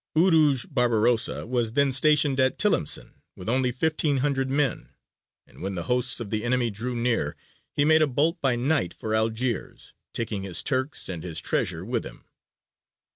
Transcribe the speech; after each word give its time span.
Urūj 0.17 0.65
Barbarossa 0.73 1.45
was 1.45 1.73
then 1.73 1.93
stationed 1.93 2.39
at 2.39 2.57
Tilimsān 2.57 3.11
with 3.35 3.47
only 3.47 3.69
1,500 3.69 4.49
men, 4.49 4.89
and 5.45 5.61
when 5.61 5.75
the 5.75 5.83
hosts 5.83 6.19
of 6.19 6.31
the 6.31 6.43
enemy 6.43 6.71
drew 6.71 6.95
near 6.95 7.35
he 7.75 7.85
made 7.85 8.01
a 8.01 8.07
bolt 8.07 8.41
by 8.41 8.55
night 8.55 8.95
for 8.95 9.13
Algiers, 9.13 9.93
taking 10.11 10.41
his 10.41 10.63
Turks 10.63 11.07
and 11.07 11.21
his 11.21 11.39
treasure 11.39 11.85
with 11.85 12.03
him. 12.03 12.25